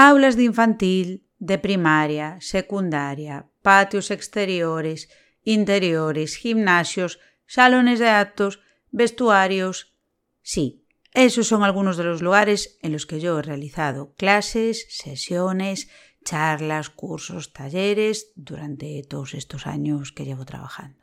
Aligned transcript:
Aulas 0.00 0.36
de 0.36 0.44
infantil, 0.44 1.26
de 1.40 1.58
primaria, 1.58 2.38
secundaria, 2.40 3.50
patios 3.62 4.12
exteriores, 4.12 5.08
interiores, 5.42 6.36
gimnasios, 6.36 7.18
salones 7.48 7.98
de 7.98 8.08
actos, 8.08 8.60
vestuarios. 8.92 9.96
Sí, 10.40 10.86
esos 11.14 11.48
son 11.48 11.64
algunos 11.64 11.96
de 11.96 12.04
los 12.04 12.22
lugares 12.22 12.78
en 12.80 12.92
los 12.92 13.06
que 13.06 13.18
yo 13.18 13.40
he 13.40 13.42
realizado 13.42 14.14
clases, 14.14 14.86
sesiones, 14.88 15.88
charlas, 16.24 16.90
cursos, 16.90 17.52
talleres 17.52 18.30
durante 18.36 19.02
todos 19.02 19.34
estos 19.34 19.66
años 19.66 20.12
que 20.12 20.24
llevo 20.24 20.44
trabajando. 20.44 21.02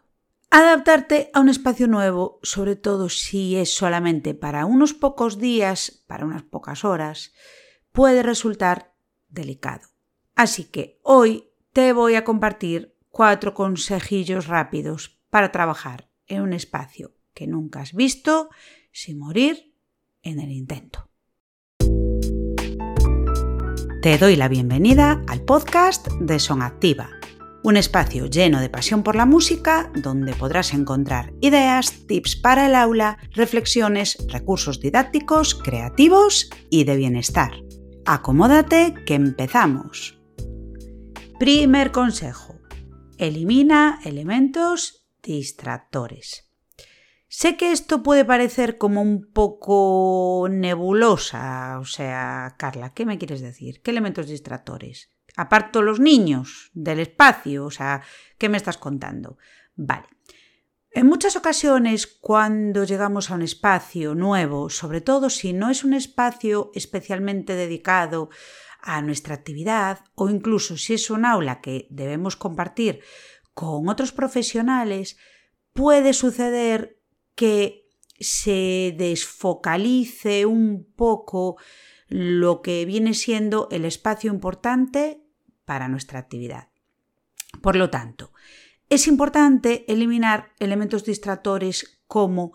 Adaptarte 0.51 1.31
a 1.33 1.41
un 1.41 1.49
espacio 1.49 1.89
nuevo, 1.89 2.39
sobre 2.43 2.77
todo 2.77 3.09
si 3.09 3.57
es 3.57 3.75
solamente 3.75 4.35
para 4.35 4.65
unos 4.65 4.93
pocos 4.93 5.37
días, 5.37 6.01
para 6.07 6.23
unas 6.23 6.43
pocas 6.43 6.85
horas, 6.85 7.33
puede 7.95 8.21
resultar 8.21 8.93
delicado. 9.29 9.87
Así 10.35 10.65
que 10.65 10.99
hoy 11.01 11.49
te 11.71 11.93
voy 11.93 12.15
a 12.15 12.25
compartir 12.25 12.95
cuatro 13.09 13.53
consejillos 13.53 14.47
rápidos 14.47 15.21
para 15.29 15.51
trabajar 15.51 16.11
en 16.27 16.41
un 16.41 16.53
espacio 16.53 17.15
que 17.33 17.47
nunca 17.47 17.79
has 17.79 17.93
visto 17.93 18.49
sin 18.91 19.17
morir 19.17 19.73
en 20.21 20.39
el 20.39 20.51
intento. 20.51 21.09
Te 24.01 24.17
doy 24.19 24.35
la 24.35 24.49
bienvenida 24.49 25.23
al 25.27 25.43
podcast 25.43 26.07
de 26.19 26.37
Son 26.39 26.61
Activa, 26.61 27.09
un 27.63 27.77
espacio 27.77 28.27
lleno 28.27 28.59
de 28.59 28.69
pasión 28.69 29.03
por 29.03 29.15
la 29.15 29.25
música 29.25 29.91
donde 29.95 30.35
podrás 30.35 30.73
encontrar 30.73 31.33
ideas, 31.41 32.05
tips 32.07 32.35
para 32.35 32.67
el 32.67 32.75
aula, 32.75 33.17
reflexiones, 33.31 34.17
recursos 34.27 34.79
didácticos, 34.81 35.55
creativos 35.55 36.49
y 36.69 36.83
de 36.83 36.97
bienestar. 36.97 37.64
Acomódate 38.07 38.93
que 39.03 39.15
empezamos. 39.15 40.21
Primer 41.39 41.91
consejo. 41.91 42.53
Elimina 43.17 43.99
elementos 44.05 45.07
distractores. 45.23 46.47
Sé 47.27 47.57
que 47.57 47.71
esto 47.71 48.03
puede 48.03 48.23
parecer 48.23 48.77
como 48.77 49.01
un 49.01 49.31
poco 49.33 50.47
nebulosa, 50.51 51.79
o 51.79 51.85
sea, 51.85 52.53
Carla, 52.59 52.93
¿qué 52.93 53.07
me 53.07 53.17
quieres 53.17 53.41
decir? 53.41 53.81
¿Qué 53.81 53.89
elementos 53.89 54.27
distractores? 54.27 55.09
Aparto 55.35 55.81
los 55.81 55.99
niños 55.99 56.69
del 56.75 56.99
espacio, 56.99 57.65
o 57.65 57.71
sea, 57.71 58.03
¿qué 58.37 58.49
me 58.49 58.57
estás 58.57 58.77
contando? 58.77 59.39
Vale. 59.75 60.05
En 60.95 61.07
muchas 61.07 61.35
ocasiones, 61.35 62.07
cuando 62.07 62.85
llegamos 62.85 63.29
a 63.29 63.35
un 63.35 63.41
espacio 63.41 64.15
nuevo, 64.15 64.69
sobre 64.69 65.01
todo 65.01 65.29
si 65.29 65.51
no 65.51 65.69
es 65.69 65.83
un 65.83 65.93
espacio 65.93 66.71
especialmente 66.73 67.53
dedicado 67.55 68.29
a 68.79 69.01
nuestra 69.01 69.35
actividad 69.35 70.05
o 70.15 70.29
incluso 70.29 70.77
si 70.77 70.93
es 70.93 71.09
un 71.09 71.25
aula 71.25 71.59
que 71.59 71.85
debemos 71.89 72.37
compartir 72.37 73.01
con 73.53 73.89
otros 73.89 74.13
profesionales, 74.13 75.17
puede 75.73 76.13
suceder 76.13 77.01
que 77.35 77.89
se 78.17 78.95
desfocalice 78.97 80.45
un 80.45 80.93
poco 80.95 81.57
lo 82.07 82.61
que 82.61 82.85
viene 82.85 83.15
siendo 83.15 83.67
el 83.69 83.83
espacio 83.83 84.31
importante 84.31 85.25
para 85.65 85.89
nuestra 85.89 86.19
actividad. 86.19 86.69
Por 87.61 87.75
lo 87.75 87.89
tanto, 87.89 88.31
es 88.89 89.07
importante 89.07 89.85
eliminar 89.91 90.51
elementos 90.59 91.03
distractores 91.03 92.01
como 92.07 92.53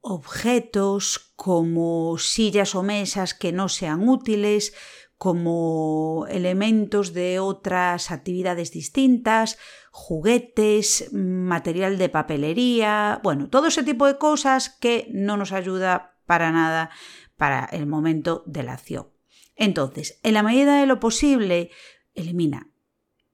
objetos, 0.00 1.32
como 1.36 2.16
sillas 2.18 2.74
o 2.74 2.82
mesas 2.82 3.34
que 3.34 3.52
no 3.52 3.68
sean 3.68 4.08
útiles, 4.08 4.72
como 5.18 6.26
elementos 6.30 7.12
de 7.12 7.40
otras 7.40 8.12
actividades 8.12 8.70
distintas, 8.70 9.58
juguetes, 9.90 11.12
material 11.12 11.98
de 11.98 12.08
papelería, 12.08 13.20
bueno, 13.24 13.50
todo 13.50 13.66
ese 13.66 13.82
tipo 13.82 14.06
de 14.06 14.16
cosas 14.16 14.70
que 14.70 15.08
no 15.12 15.36
nos 15.36 15.52
ayuda 15.52 16.16
para 16.24 16.52
nada 16.52 16.90
para 17.36 17.64
el 17.64 17.86
momento 17.86 18.44
de 18.46 18.62
la 18.62 18.74
acción. 18.74 19.08
Entonces, 19.56 20.20
en 20.22 20.34
la 20.34 20.44
medida 20.44 20.78
de 20.78 20.86
lo 20.86 21.00
posible, 21.00 21.70
elimina 22.14 22.70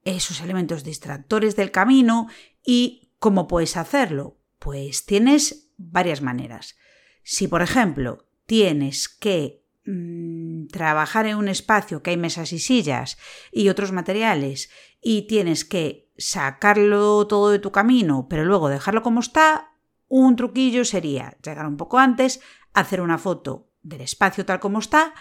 esos 0.05 0.39
elementos 0.39 0.83
distractores 0.83 1.55
del 1.55 1.71
camino 1.71 2.27
y 2.63 3.11
¿cómo 3.19 3.47
puedes 3.47 3.75
hacerlo? 3.75 4.37
Pues 4.59 5.05
tienes 5.05 5.69
varias 5.77 6.21
maneras. 6.21 6.77
Si, 7.23 7.47
por 7.47 7.61
ejemplo, 7.61 8.27
tienes 8.45 9.09
que 9.09 9.65
Mm, 9.87 10.65
trabajar 10.67 11.27
en 11.27 11.37
un 11.37 11.47
espacio 11.47 12.01
que 12.01 12.09
hay 12.09 12.17
mesas 12.17 12.51
y 12.53 12.57
sillas 12.57 13.19
y 13.51 13.69
otros 13.69 13.91
materiales 13.91 14.71
y 14.99 15.27
tienes 15.27 15.63
que 15.63 16.09
sacarlo 16.17 17.27
todo 17.27 17.51
de 17.51 17.59
tu 17.59 17.71
camino, 17.71 18.25
pero 18.27 18.45
luego 18.45 18.67
dejarlo 18.67 19.03
como 19.03 19.19
está, 19.19 19.75
un 20.07 20.35
truquillo 20.35 20.85
sería 20.85 21.37
llegar 21.43 21.67
un 21.67 21.77
poco 21.77 21.99
antes, 21.99 22.41
hacer 22.73 22.99
una 22.99 23.19
foto 23.19 23.69
del 23.83 24.01
espacio 24.01 24.43
tal 24.43 24.59
como 24.59 24.79
está, 24.79 25.13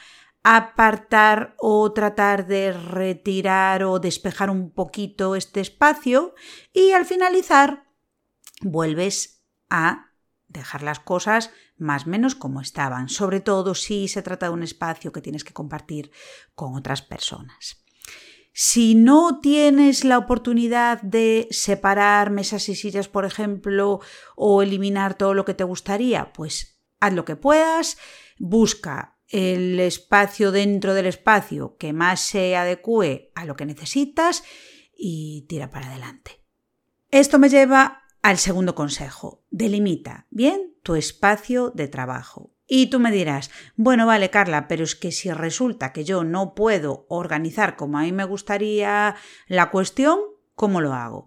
apartar 0.44 1.56
o 1.58 1.90
tratar 1.92 2.46
de 2.46 2.72
retirar 2.72 3.82
o 3.82 3.98
despejar 3.98 4.50
un 4.50 4.70
poquito 4.70 5.36
este 5.36 5.60
espacio 5.60 6.34
y 6.72 6.92
al 6.92 7.06
finalizar 7.06 7.88
vuelves 8.60 9.42
a 9.70 10.12
dejar 10.46 10.82
las 10.82 11.00
cosas 11.00 11.50
más 11.78 12.06
o 12.06 12.10
menos 12.10 12.34
como 12.34 12.60
estaban, 12.60 13.08
sobre 13.08 13.40
todo 13.40 13.74
si 13.74 14.06
se 14.06 14.22
trata 14.22 14.46
de 14.46 14.52
un 14.52 14.62
espacio 14.62 15.12
que 15.12 15.22
tienes 15.22 15.44
que 15.44 15.54
compartir 15.54 16.12
con 16.54 16.76
otras 16.76 17.00
personas. 17.00 17.82
Si 18.52 18.94
no 18.94 19.40
tienes 19.40 20.04
la 20.04 20.18
oportunidad 20.18 21.00
de 21.02 21.48
separar 21.50 22.30
mesas 22.30 22.68
y 22.68 22.76
sillas, 22.76 23.08
por 23.08 23.24
ejemplo, 23.24 24.00
o 24.36 24.62
eliminar 24.62 25.14
todo 25.14 25.34
lo 25.34 25.44
que 25.44 25.54
te 25.54 25.64
gustaría, 25.64 26.32
pues 26.32 26.78
haz 27.00 27.14
lo 27.14 27.24
que 27.24 27.34
puedas, 27.34 27.98
busca 28.38 29.13
el 29.34 29.80
espacio 29.80 30.52
dentro 30.52 30.94
del 30.94 31.06
espacio 31.06 31.76
que 31.76 31.92
más 31.92 32.20
se 32.20 32.54
adecue 32.54 33.32
a 33.34 33.44
lo 33.44 33.56
que 33.56 33.66
necesitas 33.66 34.44
y 34.96 35.44
tira 35.48 35.70
para 35.70 35.88
adelante. 35.88 36.40
Esto 37.10 37.40
me 37.40 37.48
lleva 37.48 38.04
al 38.22 38.38
segundo 38.38 38.76
consejo. 38.76 39.44
Delimita 39.50 40.28
bien 40.30 40.76
tu 40.84 40.94
espacio 40.94 41.70
de 41.70 41.88
trabajo. 41.88 42.54
Y 42.68 42.86
tú 42.90 43.00
me 43.00 43.10
dirás, 43.10 43.50
bueno, 43.74 44.06
vale, 44.06 44.30
Carla, 44.30 44.68
pero 44.68 44.84
es 44.84 44.94
que 44.94 45.10
si 45.10 45.32
resulta 45.32 45.92
que 45.92 46.04
yo 46.04 46.22
no 46.22 46.54
puedo 46.54 47.04
organizar 47.08 47.74
como 47.74 47.98
a 47.98 48.02
mí 48.02 48.12
me 48.12 48.24
gustaría 48.24 49.16
la 49.48 49.70
cuestión, 49.72 50.20
¿cómo 50.54 50.80
lo 50.80 50.94
hago? 50.94 51.26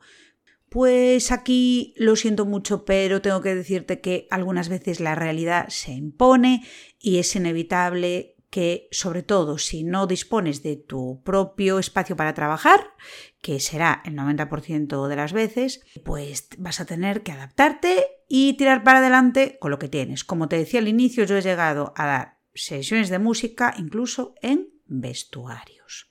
Pues 0.70 1.32
aquí 1.32 1.94
lo 1.98 2.16
siento 2.16 2.46
mucho, 2.46 2.84
pero 2.84 3.22
tengo 3.22 3.42
que 3.42 3.56
decirte 3.56 4.02
que 4.02 4.28
algunas 4.30 4.68
veces 4.68 5.00
la 5.00 5.16
realidad 5.16 5.70
se 5.70 5.94
impone 5.94 6.66
y 7.00 7.20
es 7.20 7.36
inevitable 7.36 8.38
que, 8.50 8.88
sobre 8.92 9.24
todo 9.24 9.58
si 9.58 9.84
no 9.84 10.08
dispones 10.08 10.64
de 10.64 10.78
tu 10.78 11.22
propio 11.24 11.80
espacio 11.80 12.16
para 12.16 12.34
trabajar, 12.34 12.94
que 13.42 13.60
será 13.60 14.02
el 14.06 14.16
90% 14.16 15.08
de 15.08 15.16
las 15.16 15.34
veces, 15.34 15.82
pues 16.04 16.50
vas 16.58 16.80
a 16.80 16.86
tener 16.86 17.24
que 17.24 17.32
adaptarte 17.32 18.06
y 18.28 18.54
tirar 18.54 18.84
para 18.84 19.00
adelante 19.00 19.58
con 19.60 19.72
lo 19.72 19.80
que 19.80 19.90
tienes. 19.90 20.24
Como 20.24 20.48
te 20.48 20.58
decía 20.58 20.80
al 20.80 20.88
inicio, 20.88 21.26
yo 21.26 21.38
he 21.38 21.42
llegado 21.42 21.94
a 21.96 22.06
dar 22.06 22.38
sesiones 22.54 23.10
de 23.10 23.20
música 23.20 23.74
incluso 23.78 24.36
en 24.42 24.70
vestuarios. 24.86 26.10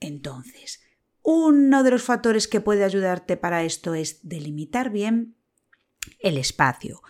Entonces, 0.00 0.79
uno 1.22 1.82
de 1.82 1.90
los 1.90 2.02
factores 2.02 2.48
que 2.48 2.60
puede 2.60 2.84
ayudarte 2.84 3.36
para 3.36 3.62
esto 3.62 3.94
es 3.94 4.26
delimitar 4.26 4.90
bien 4.90 5.36
el 6.18 6.38
espacio. 6.38 7.02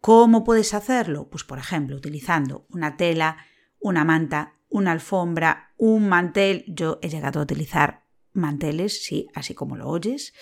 ¿Cómo 0.00 0.44
puedes 0.44 0.74
hacerlo? 0.74 1.28
Pues 1.28 1.44
por 1.44 1.58
ejemplo, 1.58 1.96
utilizando 1.96 2.66
una 2.70 2.96
tela, 2.96 3.38
una 3.80 4.04
manta, 4.04 4.54
una 4.68 4.92
alfombra, 4.92 5.72
un 5.76 6.08
mantel. 6.08 6.64
Yo 6.68 6.98
he 7.02 7.08
llegado 7.08 7.40
a 7.40 7.42
utilizar 7.42 8.04
manteles, 8.32 9.04
sí, 9.04 9.28
así 9.34 9.54
como 9.54 9.76
lo 9.76 9.88
oyes. 9.88 10.32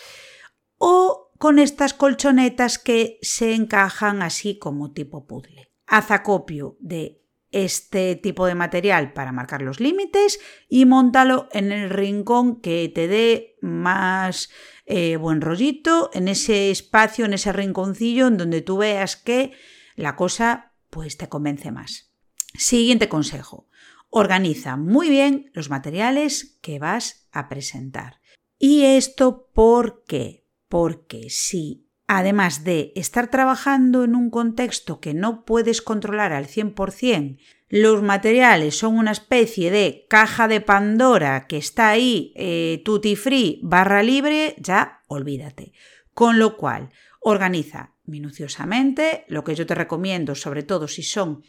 O 0.76 1.32
con 1.38 1.58
estas 1.58 1.94
colchonetas 1.94 2.78
que 2.78 3.18
se 3.22 3.54
encajan 3.54 4.22
así 4.22 4.58
como 4.58 4.92
tipo 4.92 5.26
puzzle. 5.26 5.72
Haz 5.86 6.10
acopio 6.10 6.76
de 6.80 7.23
este 7.54 8.16
tipo 8.16 8.46
de 8.46 8.56
material 8.56 9.12
para 9.12 9.30
marcar 9.30 9.62
los 9.62 9.78
límites 9.78 10.40
y 10.68 10.86
montalo 10.86 11.48
en 11.52 11.70
el 11.70 11.88
rincón 11.88 12.60
que 12.60 12.90
te 12.92 13.06
dé 13.06 13.56
más 13.62 14.50
eh, 14.86 15.16
buen 15.16 15.40
rollito, 15.40 16.10
en 16.12 16.26
ese 16.26 16.70
espacio, 16.70 17.24
en 17.24 17.32
ese 17.32 17.52
rinconcillo 17.52 18.26
en 18.26 18.36
donde 18.36 18.60
tú 18.60 18.78
veas 18.78 19.16
que 19.16 19.52
la 19.94 20.16
cosa 20.16 20.72
pues 20.90 21.16
te 21.16 21.28
convence 21.28 21.70
más. 21.70 22.12
Siguiente 22.54 23.08
consejo. 23.08 23.68
Organiza 24.10 24.76
muy 24.76 25.08
bien 25.08 25.50
los 25.54 25.70
materiales 25.70 26.58
que 26.60 26.78
vas 26.80 27.28
a 27.30 27.48
presentar. 27.48 28.20
¿Y 28.58 28.82
esto 28.82 29.48
por 29.54 30.04
qué? 30.06 30.46
Porque 30.68 31.30
si 31.30 31.83
además 32.06 32.64
de 32.64 32.92
estar 32.94 33.30
trabajando 33.30 34.04
en 34.04 34.14
un 34.14 34.30
contexto 34.30 35.00
que 35.00 35.14
no 35.14 35.44
puedes 35.44 35.82
controlar 35.82 36.32
al 36.32 36.46
100%, 36.46 37.38
los 37.68 38.02
materiales 38.02 38.78
son 38.78 38.96
una 38.96 39.10
especie 39.10 39.70
de 39.70 40.06
caja 40.08 40.46
de 40.46 40.60
Pandora 40.60 41.46
que 41.46 41.56
está 41.56 41.88
ahí 41.88 42.32
eh, 42.36 42.82
tutti 42.84 43.16
free 43.16 43.58
barra 43.62 44.02
libre, 44.02 44.54
ya 44.58 45.02
olvídate. 45.08 45.72
Con 46.12 46.38
lo 46.38 46.56
cual, 46.56 46.90
organiza 47.20 47.94
minuciosamente 48.04 49.24
lo 49.28 49.42
que 49.42 49.54
yo 49.54 49.66
te 49.66 49.74
recomiendo, 49.74 50.34
sobre 50.34 50.62
todo 50.62 50.86
si 50.86 51.02
son 51.02 51.42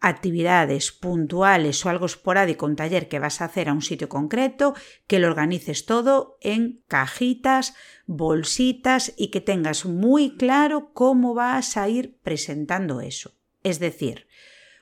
actividades 0.00 0.92
puntuales 0.92 1.84
o 1.84 1.88
algo 1.88 2.06
esporádico, 2.06 2.66
un 2.66 2.76
taller 2.76 3.08
que 3.08 3.18
vas 3.18 3.40
a 3.40 3.46
hacer 3.46 3.68
a 3.68 3.72
un 3.72 3.82
sitio 3.82 4.08
concreto, 4.08 4.74
que 5.06 5.18
lo 5.18 5.28
organices 5.28 5.86
todo 5.86 6.38
en 6.40 6.82
cajitas, 6.86 7.74
bolsitas 8.06 9.12
y 9.16 9.28
que 9.28 9.40
tengas 9.40 9.84
muy 9.84 10.36
claro 10.36 10.92
cómo 10.92 11.34
vas 11.34 11.76
a 11.76 11.88
ir 11.88 12.16
presentando 12.22 13.00
eso. 13.00 13.32
Es 13.62 13.80
decir, 13.80 14.26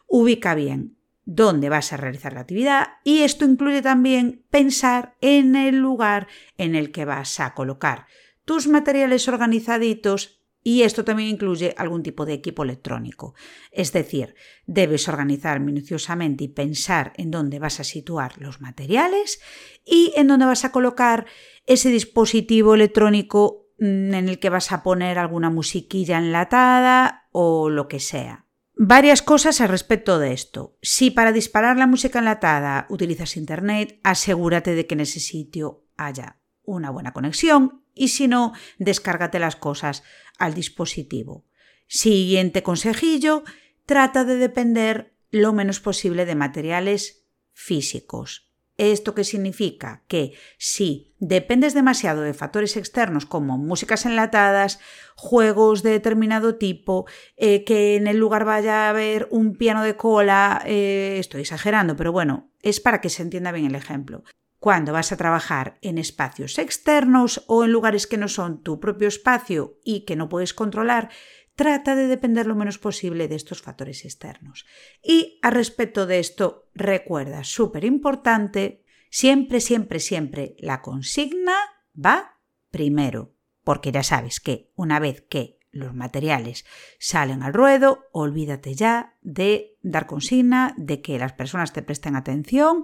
ubica 0.07 0.55
bien 0.55 0.97
dónde 1.25 1.69
vas 1.69 1.93
a 1.93 1.97
realizar 1.97 2.35
la 2.35 2.41
actividad 2.41 2.87
y 3.03 3.21
esto 3.21 3.45
incluye 3.45 3.83
también 3.83 4.45
pensar 4.51 5.17
en 5.21 5.57
el 5.57 5.77
lugar 5.77 6.29
en 6.57 6.75
el 6.75 6.93
que 6.93 7.05
vas 7.05 7.41
a 7.41 7.55
colocar 7.55 8.07
tus 8.45 8.69
materiales 8.69 9.27
organizaditos 9.27 10.41
y 10.67 10.83
esto 10.83 11.05
también 11.05 11.29
incluye 11.29 11.77
algún 11.79 12.03
tipo 12.03 12.27
de 12.27 12.33
equipo 12.33 12.65
electrónico. 12.65 13.37
Es 13.71 13.93
decir, 13.93 14.35
debes 14.67 15.09
organizar 15.09 15.61
minuciosamente 15.61 16.43
y 16.43 16.49
pensar 16.49 17.13
en 17.19 17.31
dónde 17.31 17.61
vas 17.61 17.79
a 17.79 17.85
situar 17.85 18.41
los 18.43 18.61
materiales 18.61 19.41
y 19.85 20.13
en 20.17 20.27
dónde 20.27 20.47
vas 20.47 20.65
a 20.65 20.73
colocar 20.73 21.27
ese 21.67 21.91
dispositivo 21.91 22.75
electrónico 22.75 23.69
mm, 23.79 24.13
en 24.13 24.29
el 24.29 24.41
que 24.41 24.51
vas 24.51 24.73
a 24.73 24.83
poner 24.83 25.21
alguna 25.21 25.51
musiquilla 25.51 26.19
enlatada 26.19 27.29
o 27.31 27.71
lo 27.71 27.87
que 27.87 28.01
sea. 28.01 28.47
Varias 28.75 29.23
cosas 29.23 29.61
al 29.61 29.69
respecto 29.69 30.19
de 30.19 30.33
esto. 30.33 30.79
Si 30.83 31.13
para 31.13 31.31
disparar 31.31 31.77
la 31.77 31.87
música 31.87 32.19
enlatada 32.19 32.89
utilizas 32.91 33.37
Internet, 33.37 34.01
asegúrate 34.03 34.75
de 34.75 34.85
que 34.89 34.95
en 34.95 35.01
ese 35.03 35.21
sitio 35.21 35.85
haya 35.97 36.41
una 36.67 36.91
buena 36.91 37.13
conexión 37.13 37.83
y 37.95 38.09
si 38.09 38.29
no, 38.29 38.53
descárgate 38.79 39.39
las 39.39 39.57
cosas 39.57 40.03
al 40.39 40.55
dispositivo. 40.55 41.47
Siguiente 41.87 42.63
consejillo, 42.63 43.45
trata 43.87 44.25
de 44.25 44.37
depender 44.37 45.15
lo 45.31 45.53
menos 45.53 45.81
posible 45.81 46.27
de 46.27 46.35
materiales 46.35 47.25
físicos. 47.53 48.47
¿Esto 48.79 49.15
qué 49.15 49.25
significa? 49.25 50.05
Que 50.07 50.35
si 50.59 51.15
dependes 51.19 51.73
demasiado 51.73 52.21
de 52.21 52.35
factores 52.35 52.77
externos 52.77 53.25
como 53.25 53.57
músicas 53.57 54.05
enlatadas, 54.05 54.81
juegos 55.15 55.83
de 55.83 55.93
determinado 55.93 56.57
tipo, 56.57 57.07
eh, 57.39 57.65
que 57.65 57.97
en 57.97 58.07
el 58.07 58.19
lugar 58.19 58.45
vaya 58.45 58.87
a 58.87 58.91
haber 58.91 59.29
un 59.31 59.57
piano 59.57 59.83
de 59.83 59.97
cola, 59.97 60.63
eh, 60.67 61.17
estoy 61.19 61.41
exagerando, 61.41 61.97
pero 61.97 62.13
bueno, 62.13 62.51
es 62.61 62.81
para 62.81 63.01
que 63.01 63.09
se 63.09 63.23
entienda 63.23 63.51
bien 63.51 63.67
el 63.67 63.77
ejemplo. 63.77 64.25
Cuando 64.67 64.93
vas 64.93 65.13
a 65.13 65.17
trabajar 65.17 65.79
en 65.81 65.97
espacios 65.97 66.59
externos 66.59 67.45
o 67.47 67.63
en 67.63 67.71
lugares 67.71 68.09
que 68.09 68.17
no 68.17 68.27
son 68.27 68.65
tu 68.65 68.81
propio 68.81 69.07
espacio 69.07 69.79
y 69.85 70.01
que 70.01 70.17
no 70.17 70.29
puedes 70.29 70.55
controlar, 70.55 71.09
trata 71.55 71.95
de 71.95 72.09
depender 72.09 72.49
lo 72.49 72.57
menos 72.57 72.77
posible 72.77 73.29
de 73.29 73.37
estos 73.37 73.63
factores 73.63 74.05
externos. 74.05 74.67
Y 75.05 75.39
a 75.43 75.51
respecto 75.51 76.05
de 76.05 76.19
esto, 76.19 76.69
recuerda, 76.75 77.45
súper 77.45 77.85
importante, 77.85 78.83
siempre, 79.09 79.61
siempre, 79.61 80.01
siempre 80.01 80.57
la 80.59 80.83
consigna 80.83 81.55
va 81.95 82.41
primero, 82.73 83.37
porque 83.63 83.93
ya 83.93 84.03
sabes 84.03 84.41
que 84.41 84.73
una 84.75 84.99
vez 84.99 85.21
que 85.21 85.61
los 85.71 85.95
materiales 85.95 86.65
salen 86.99 87.45
al 87.45 87.55
ruedo, 87.55 88.07
olvídate 88.11 88.75
ya 88.75 89.17
de 89.21 89.77
dar 89.83 90.09
consigna, 90.09 90.75
de 90.77 91.03
que 91.03 91.21
las 91.21 91.35
personas 91.35 91.73
te 91.73 91.83
presten 91.83 92.17
atención 92.17 92.83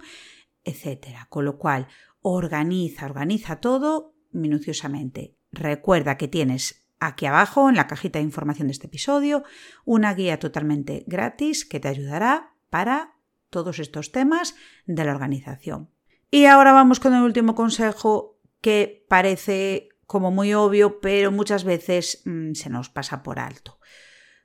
etcétera. 0.64 1.26
Con 1.30 1.44
lo 1.44 1.58
cual, 1.58 1.88
organiza, 2.20 3.06
organiza 3.06 3.56
todo 3.56 4.14
minuciosamente. 4.30 5.36
Recuerda 5.50 6.16
que 6.16 6.28
tienes 6.28 6.86
aquí 7.00 7.26
abajo, 7.26 7.68
en 7.68 7.76
la 7.76 7.86
cajita 7.86 8.18
de 8.18 8.24
información 8.24 8.68
de 8.68 8.72
este 8.72 8.86
episodio, 8.86 9.42
una 9.84 10.14
guía 10.14 10.38
totalmente 10.38 11.04
gratis 11.06 11.64
que 11.64 11.80
te 11.80 11.88
ayudará 11.88 12.54
para 12.70 13.14
todos 13.50 13.78
estos 13.80 14.12
temas 14.12 14.54
de 14.86 15.04
la 15.04 15.12
organización. 15.12 15.90
Y 16.30 16.46
ahora 16.46 16.72
vamos 16.72 17.00
con 17.00 17.12
el 17.14 17.22
último 17.22 17.54
consejo 17.54 18.38
que 18.60 19.04
parece 19.08 19.90
como 20.06 20.30
muy 20.30 20.54
obvio, 20.54 21.00
pero 21.00 21.32
muchas 21.32 21.64
veces 21.64 22.22
mm, 22.24 22.52
se 22.52 22.70
nos 22.70 22.88
pasa 22.88 23.22
por 23.22 23.38
alto. 23.38 23.78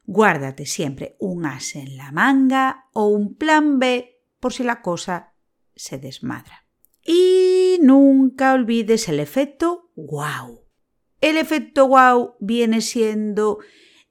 Guárdate 0.04 0.66
siempre 0.66 1.16
un 1.20 1.46
as 1.46 1.76
en 1.76 1.98
la 1.98 2.12
manga 2.12 2.88
o 2.94 3.08
un 3.08 3.36
plan 3.36 3.78
B 3.78 4.22
por 4.40 4.54
si 4.54 4.64
la 4.64 4.82
cosa 4.82 5.34
se 5.78 5.98
desmadra. 5.98 6.68
Y 7.06 7.80
nunca 7.82 8.54
olvides 8.54 9.08
el 9.08 9.20
efecto 9.20 9.92
wow. 9.96 10.66
El 11.22 11.38
efecto 11.38 11.88
wow 11.88 12.36
viene 12.40 12.82
siendo 12.82 13.60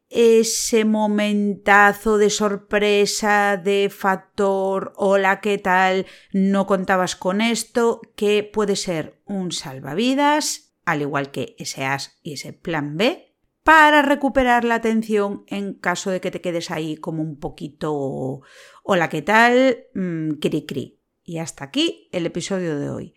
ese 0.08 0.84
momentazo 0.84 2.16
de 2.18 2.30
sorpresa, 2.30 3.60
de 3.62 3.90
factor, 3.90 4.92
hola, 4.96 5.40
¿qué 5.40 5.58
tal? 5.58 6.06
No 6.32 6.66
contabas 6.66 7.16
con 7.16 7.40
esto, 7.40 8.00
que 8.14 8.44
puede 8.44 8.76
ser 8.76 9.20
un 9.24 9.52
salvavidas, 9.52 10.74
al 10.84 11.02
igual 11.02 11.30
que 11.30 11.56
ese 11.58 11.84
as 11.84 12.18
y 12.22 12.34
ese 12.34 12.52
plan 12.52 12.96
B, 12.96 13.34
para 13.64 14.02
recuperar 14.02 14.64
la 14.64 14.76
atención 14.76 15.44
en 15.48 15.74
caso 15.74 16.10
de 16.10 16.20
que 16.20 16.30
te 16.30 16.40
quedes 16.40 16.70
ahí 16.70 16.96
como 16.96 17.22
un 17.22 17.38
poquito, 17.40 18.42
hola, 18.84 19.08
¿qué 19.08 19.22
tal? 19.22 19.86
Mm, 19.94 20.34
cri 20.40 20.64
cri. 20.64 20.95
Y 21.26 21.38
hasta 21.38 21.64
aquí 21.64 22.08
el 22.12 22.24
episodio 22.24 22.78
de 22.78 22.88
hoy. 22.88 23.14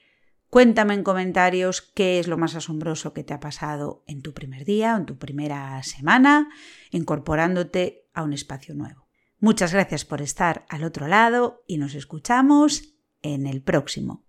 Cuéntame 0.50 0.96
en 0.96 1.04
comentarios 1.04 1.84
qué 1.94 2.20
es 2.20 2.28
lo 2.28 2.40
más 2.40 2.56
asombroso 2.56 3.14
que 3.14 3.24
te 3.24 3.36
ha 3.36 3.40
pasado 3.40 4.04
en 4.08 4.24
tu 4.24 4.34
primer 4.34 4.66
día 4.66 4.96
o 4.96 4.98
en 4.98 5.06
tu 5.06 5.20
primera 5.20 5.82
semana, 5.84 6.50
incorporándote 6.90 8.10
a 8.16 8.24
un 8.24 8.34
espacio 8.34 8.74
nuevo. 8.74 9.08
Muchas 9.40 9.74
gracias 9.74 10.06
por 10.06 10.24
estar 10.24 10.66
al 10.70 10.84
otro 10.84 11.08
lado 11.08 11.64
y 11.68 11.78
nos 11.78 11.94
escuchamos 11.94 12.96
en 13.22 13.46
el 13.46 13.62
próximo. 13.62 14.26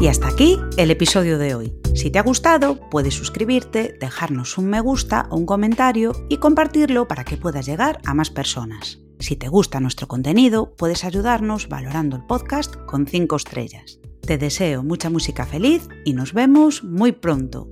Y 0.00 0.06
hasta 0.06 0.28
aquí 0.28 0.60
el 0.76 0.92
episodio 0.92 1.36
de 1.38 1.56
hoy. 1.56 1.74
Si 1.96 2.10
te 2.10 2.20
ha 2.20 2.22
gustado, 2.22 2.88
puedes 2.90 3.14
suscribirte, 3.14 3.96
dejarnos 4.00 4.56
un 4.56 4.66
me 4.66 4.80
gusta 4.80 5.26
o 5.30 5.36
un 5.36 5.46
comentario 5.46 6.12
y 6.28 6.36
compartirlo 6.36 7.08
para 7.08 7.24
que 7.24 7.36
puedas 7.36 7.66
llegar 7.66 8.00
a 8.04 8.14
más 8.14 8.30
personas. 8.30 9.03
Si 9.24 9.36
te 9.36 9.48
gusta 9.48 9.80
nuestro 9.80 10.06
contenido, 10.06 10.74
puedes 10.76 11.02
ayudarnos 11.02 11.70
valorando 11.70 12.14
el 12.14 12.26
podcast 12.26 12.76
con 12.84 13.06
5 13.06 13.36
estrellas. 13.36 13.98
Te 14.20 14.36
deseo 14.36 14.82
mucha 14.82 15.08
música 15.08 15.46
feliz 15.46 15.88
y 16.04 16.12
nos 16.12 16.34
vemos 16.34 16.84
muy 16.84 17.12
pronto. 17.12 17.70